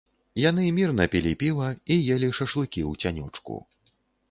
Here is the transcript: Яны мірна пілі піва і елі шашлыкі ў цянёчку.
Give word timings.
Яны 0.43 0.63
мірна 0.77 1.05
пілі 1.15 1.33
піва 1.43 1.67
і 1.93 1.99
елі 2.17 2.31
шашлыкі 2.39 2.81
ў 2.89 2.91
цянёчку. 3.05 3.63